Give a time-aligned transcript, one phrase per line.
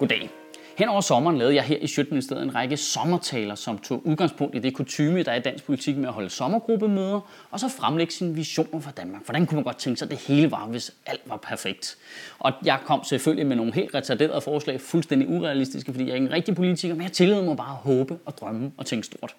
[0.00, 0.30] Goddag.
[0.76, 4.58] Hen over sommeren lavede jeg her i Sjøtministeriet en række sommertaler, som tog udgangspunkt i
[4.58, 7.20] det kutume, der er i dansk politik med at holde sommergruppemøder,
[7.50, 9.24] og så fremlægge sine visioner for Danmark.
[9.24, 11.98] Hvordan kunne man godt tænke sig, at det hele var, hvis alt var perfekt?
[12.38, 16.26] Og jeg kom selvfølgelig med nogle helt retarderede forslag, fuldstændig urealistiske, fordi jeg er ikke
[16.26, 19.34] en rigtig politiker, men jeg tillod mig bare at håbe og drømme og tænke stort.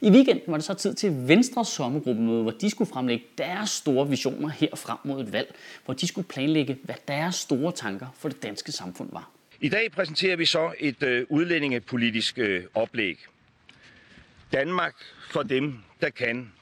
[0.00, 4.08] I weekenden var det så tid til Venstres sommergruppemøde, hvor de skulle fremlægge deres store
[4.08, 8.28] visioner her frem mod et valg, hvor de skulle planlægge, hvad deres store tanker for
[8.28, 9.33] det danske samfund var.
[9.60, 13.18] I dag præsenterer vi så et øh, udlændingepolitisk øh, oplæg.
[14.52, 14.94] Danmark
[15.30, 16.52] for dem, der kan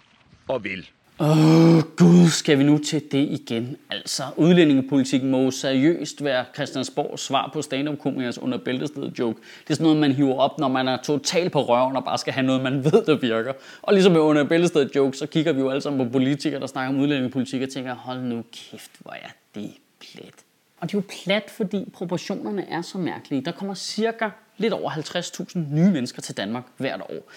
[0.48, 0.88] og vil.
[1.18, 3.77] Åh oh, gud, skal vi nu til det igen?
[3.91, 9.40] Altså, udlændingepolitik må seriøst være Christiansborgs svar på stand-up-komikers under bæltestedet joke.
[9.40, 12.18] Det er sådan noget, man hiver op, når man er totalt på røven og bare
[12.18, 13.52] skal have noget, man ved, der virker.
[13.82, 16.66] Og ligesom med under bæltestedet joke, så kigger vi jo alle sammen på politikere, der
[16.66, 20.34] snakker om udlændingepolitik og tænker, hold nu kæft, hvor er det plet.
[20.83, 23.45] Og det er jo plat, fordi proportionerne er så mærkelige.
[23.45, 27.30] Der kommer cirka lidt over 50.000 nye mennesker til Danmark hvert år.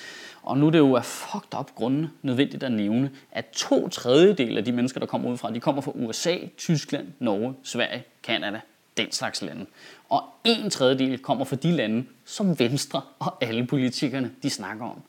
[0.44, 4.58] Og nu er det jo af fucked up grunde nødvendigt at nævne, at to tredjedel
[4.58, 8.62] af de mennesker, der kommer udefra, de kommer fra USA, Tyskland, Norge, Sverige, Kanada,
[8.98, 9.66] den slags lande.
[10.10, 15.02] Og en tredjedel kommer fra de lande, som Venstre og alle politikerne, de snakker om.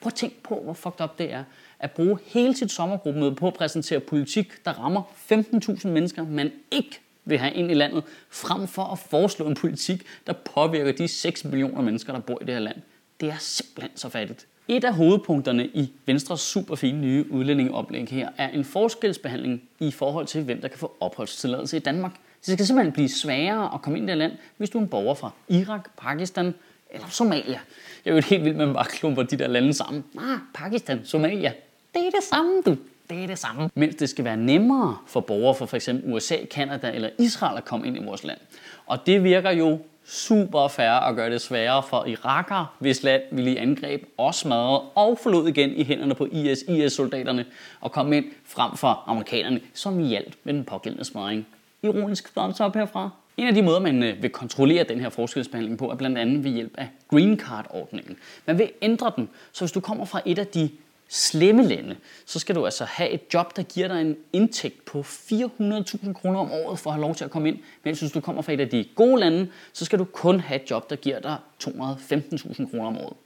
[0.00, 1.44] Prøv at tænk på, hvor fucked up det er
[1.78, 7.00] at bruge hele sit sommergruppemøde på at præsentere politik, der rammer 15.000 mennesker, man ikke
[7.26, 11.44] vil have ind i landet, frem for at foreslå en politik, der påvirker de 6
[11.44, 12.76] millioner mennesker, der bor i det her land.
[13.20, 14.46] Det er simpelthen så fattigt.
[14.68, 20.26] Et af hovedpunkterne i Venstres super fine nye udlændingeoplæg her er en forskelsbehandling i forhold
[20.26, 22.12] til, hvem der kan få opholdstilladelse i Danmark.
[22.46, 24.88] Det skal simpelthen blive sværere at komme ind i det land, hvis du er en
[24.88, 26.54] borger fra Irak, Pakistan
[26.90, 27.60] eller Somalia.
[28.04, 30.04] Jeg er jo helt vild med, at man bare klumper de der lande sammen.
[30.18, 31.52] Ah, Pakistan, Somalia.
[31.94, 32.76] Det er det samme, du
[33.10, 33.70] det er det samme.
[33.74, 35.88] Mens det skal være nemmere for borgere fra f.eks.
[36.04, 38.38] USA, Kanada eller Israel at komme ind i vores land.
[38.86, 43.52] Og det virker jo super færre at gøre det sværere for irakere, hvis land ville
[43.52, 47.44] i angreb og smadre og forlod igen i hænderne på IS-IS-soldaterne
[47.80, 51.46] og komme ind frem for amerikanerne, som hjalp med den pågældende smadring.
[51.82, 53.10] Ironisk thumbs up herfra.
[53.36, 56.44] En af de måder, man øh, vil kontrollere den her forskelsbehandling på, er blandt andet
[56.44, 58.16] ved hjælp af Green Card-ordningen.
[58.46, 60.70] Man vil ændre den, så hvis du kommer fra et af de
[61.08, 61.96] slemme lande,
[62.26, 66.38] så skal du altså have et job, der giver dig en indtægt på 400.000 kroner
[66.38, 67.58] om året for at have lov til at komme ind.
[67.84, 70.62] Men hvis du kommer fra et af de gode lande, så skal du kun have
[70.62, 73.16] et job, der giver dig 215.000 kroner om året.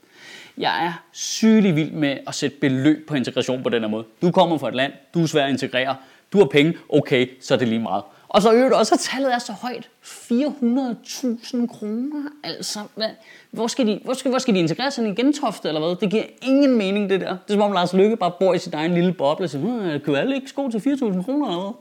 [0.57, 4.05] Jeg er sygelig vild med at sætte beløb på integration på den her måde.
[4.21, 5.95] Du kommer fra et land, du er svær at integrere,
[6.33, 8.03] du har penge, okay, så er det lige meget.
[8.33, 9.89] Og så øvrigt også, at tallet er så højt.
[10.03, 12.79] 400.000 kroner, altså.
[12.95, 13.09] Hvad?
[13.51, 15.95] Hvor, skal de, hvor, skal, hvor skal de integrere sig i Gentofte, eller hvad?
[15.95, 17.29] Det giver ingen mening, det der.
[17.29, 19.99] Det er som om Lars Lykke bare bor i sin egen lille boble og siger,
[19.99, 21.73] kan alle ikke sko til 4.000 kroner, eller hvad?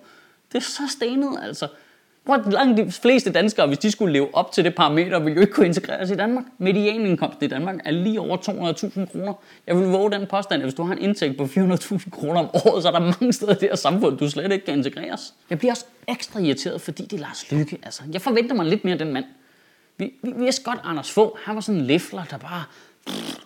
[0.52, 1.68] Det er så stenet, altså.
[2.24, 5.40] Hvor langt de fleste danskere, hvis de skulle leve op til det parameter, ville jo
[5.40, 6.44] ikke kunne integreres i Danmark.
[6.58, 9.32] Medianindkomsten i Danmark er lige over 200.000 kroner.
[9.66, 12.50] Jeg vil våge den påstand, at hvis du har en indtægt på 400.000 kroner om
[12.54, 15.34] året, så er der mange steder i det her samfund, du slet ikke kan integreres.
[15.50, 17.78] Jeg bliver også ekstra irriteret, fordi det er Lars Lykke.
[17.82, 19.24] Altså, jeg forventer mig lidt mere af den mand.
[19.98, 22.64] Vi, vi vidste godt, Anders Fogh, han var sådan en lefler, der bare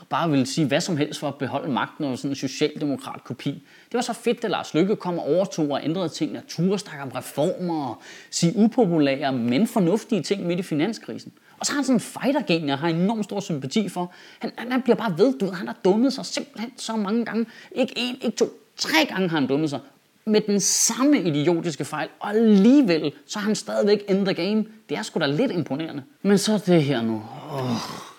[0.08, 3.50] bare ville sige hvad som helst for at beholde magten og sådan en socialdemokrat kopi.
[3.50, 6.78] Det var så fedt, at Lars Lykke kom og overtog og ændrede ting, og turde
[7.02, 11.32] om reformer og sige upopulære, men fornuftige ting midt i finanskrisen.
[11.58, 14.12] Og så har han sådan en fighter jeg har enormt stor sympati for.
[14.38, 17.24] Han, han, han bliver bare ved, du ved, han har dummet sig simpelthen så mange
[17.24, 17.46] gange.
[17.72, 19.80] Ikke en, ikke to, tre gange har han dummet sig
[20.24, 24.64] med den samme idiotiske fejl, og alligevel så har han stadigvæk in the game.
[24.88, 26.02] Det er sgu da lidt imponerende.
[26.22, 27.22] Men så det her nu.
[27.50, 28.13] Oh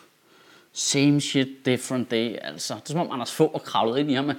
[0.76, 2.36] same shit, different day.
[2.42, 4.30] Altså, det er som om Anders Fogh er kravlet ind i ham.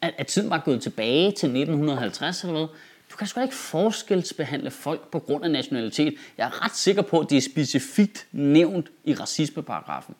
[0.00, 2.68] At, at tiden var gået tilbage til 1950 eller hvad.
[3.12, 6.14] Du kan sgu da ikke forskelsbehandle folk på grund af nationalitet.
[6.38, 10.14] Jeg er ret sikker på, at det er specifikt nævnt i racismeparagrafen.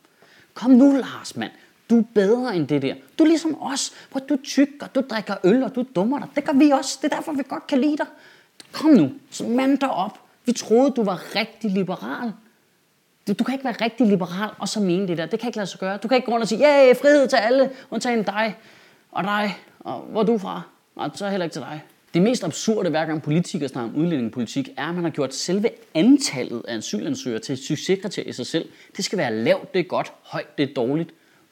[0.54, 1.52] Kom nu, Lars, mand.
[1.90, 2.94] Du er bedre end det der.
[3.18, 3.92] Du er ligesom os.
[4.10, 6.28] Hvor du tykker, du drikker øl, og du dummer dig.
[6.34, 6.98] Det gør vi også.
[7.02, 8.06] Det er derfor, vi godt kan lide dig.
[8.72, 9.12] Kom nu,
[9.48, 10.20] mand dig op.
[10.44, 12.32] Vi troede, du var rigtig liberal.
[13.28, 15.26] Du, du kan ikke være rigtig liberal og så mene det der.
[15.26, 15.96] Det kan ikke lade sig gøre.
[15.96, 18.56] Du kan ikke gå rundt og sige, ja, frihed til alle, undtagen dig
[19.12, 19.58] og dig.
[19.80, 20.62] Og hvor er du fra?
[20.96, 21.82] Nej, så heller ikke til dig.
[22.14, 25.70] Det mest absurde, hver gang politikere snakker om udlændingepolitik, er, at man har gjort selve
[25.94, 28.68] antallet af asylansøgere til et succeskriterie i sig selv.
[28.96, 31.10] Det skal være lavt, det er godt, højt, det er dårligt.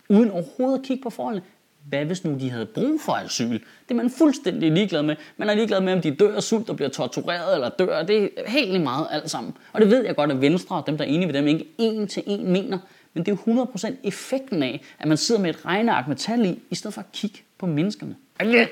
[0.09, 1.44] Uden overhovedet at kigge på forholdene.
[1.88, 3.52] Hvad hvis nu de havde brug for asyl?
[3.52, 5.16] Det er man fuldstændig ligeglad med.
[5.36, 8.02] Man er ligeglad med, om de dør af sult og bliver tortureret eller dør.
[8.02, 9.56] Det er helt lige meget alt sammen.
[9.72, 11.66] Og det ved jeg godt, at Venstre og dem, der er enige ved dem, ikke
[11.78, 12.78] en til en mener.
[13.14, 16.46] Men det er jo 100% effekten af, at man sidder med et regneark med tal
[16.46, 18.16] i, i stedet for at kigge på menneskerne.
[18.40, 18.69] Og det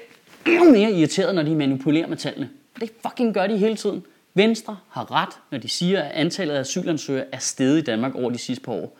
[0.46, 2.50] er mere irriteret, når de manipulerer med tallene.
[2.80, 4.04] Det fucking gør de hele tiden.
[4.34, 8.30] Venstre har ret, når de siger, at antallet af asylansøgere er steget i Danmark over
[8.30, 8.98] de sidste par år.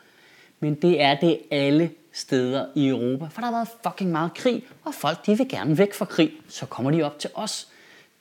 [0.62, 4.64] Men det er det alle steder i Europa, for der har været fucking meget krig,
[4.84, 7.68] og folk de vil gerne væk fra krig, så kommer de op til os.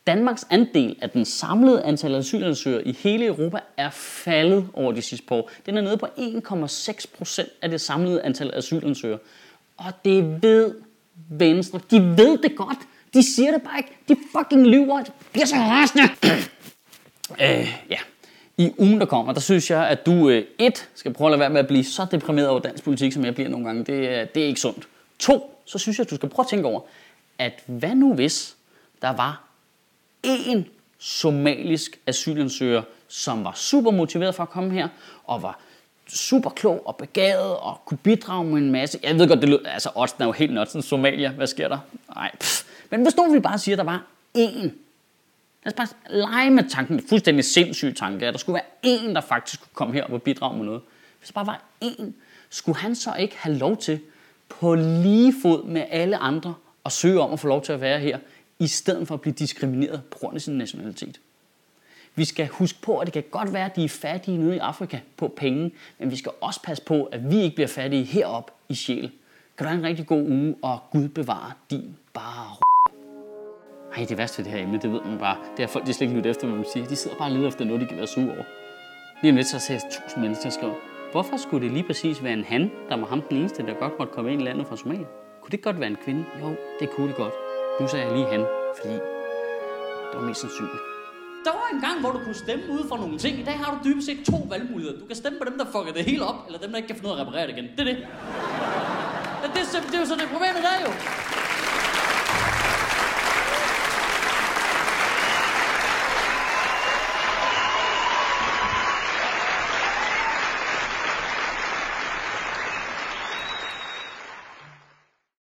[0.07, 5.25] Danmarks andel af den samlede antal asylansøgere i hele Europa er faldet over de sidste
[5.27, 5.49] par år.
[5.65, 9.19] Den er nede på 1,6 procent af det samlede antal asylansøgere.
[9.77, 10.75] Og det ved
[11.29, 11.79] Venstre.
[11.91, 12.77] De ved det godt.
[13.13, 13.97] De siger det bare ikke.
[14.07, 15.03] De fucking lyver.
[15.03, 16.03] Det bliver så rasende.
[17.43, 17.97] øh, ja.
[18.61, 21.39] I ugen, der kommer, der synes jeg, at du øh, et skal prøve at lade
[21.39, 23.83] være med at blive så deprimeret over dansk politik, som jeg bliver nogle gange.
[23.83, 24.87] Det, øh, det er ikke sundt.
[25.19, 26.81] To, så synes jeg, at du skal prøve at tænke over,
[27.39, 28.55] at hvad nu hvis
[29.01, 29.43] der var
[30.27, 30.63] én
[30.99, 34.87] somalisk asylansøger, som var super motiveret for at komme her,
[35.23, 35.59] og var
[36.07, 38.99] super klog og begavet og kunne bidrage med en masse.
[39.03, 41.31] Jeg ved godt, det lød, altså Osten er jo helt nødt Somalia.
[41.31, 41.77] Hvad sker der?
[42.15, 42.63] Nej, pff.
[42.89, 44.03] Men hvis nu vi bare siger, at der var
[44.37, 44.69] én.
[45.63, 49.21] Lad os bare lege med tanken, fuldstændig sindssyg tanke, at der skulle være en, der
[49.21, 50.81] faktisk kunne komme her og bidrage med noget.
[51.19, 52.15] Hvis der bare var en,
[52.49, 53.99] skulle han så ikke have lov til
[54.49, 56.53] på lige fod med alle andre
[56.85, 58.19] at søge om at få lov til at være her,
[58.59, 61.19] i stedet for at blive diskrimineret på grund af sin nationalitet.
[62.15, 64.59] Vi skal huske på, at det kan godt være, at de er fattige nede i
[64.59, 68.51] Afrika på penge, men vi skal også passe på, at vi ikke bliver fattige herop
[68.69, 69.11] i sjæl.
[69.57, 72.70] Kan du have en rigtig god uge, og Gud bevare din bare
[73.97, 75.37] ej, det værste ved det her emne, det ved man bare.
[75.57, 76.85] Det er folk, de slet ikke lytter efter, hvad man siger.
[76.87, 78.43] De sidder bare og leder efter noget, de kan være sure over.
[79.21, 80.75] Lige om lidt, så ser jeg tusind mennesker skrive,
[81.11, 83.93] hvorfor skulle det lige præcis være en han, der var ham den eneste, der godt
[83.99, 85.05] måtte komme ind i landet fra Somalia?
[85.41, 86.25] Kunne det godt være en kvinde?
[86.41, 87.33] Jo, det kunne det godt.
[87.81, 88.45] Nu sagde jeg lige han,
[88.77, 88.93] fordi
[90.09, 90.83] det var mest sandsynligt.
[91.45, 93.39] Der var en gang, hvor du kunne stemme ud for nogle ting.
[93.39, 94.99] I dag har du dybest set to valgmuligheder.
[94.99, 96.95] Du kan stemme på dem, der fucker det hele op, eller dem, der ikke kan
[96.95, 97.67] finde ud af at reparere det igen.
[97.77, 97.97] Det er det.
[99.41, 100.91] Det, det, det er jo så det problemet der jo.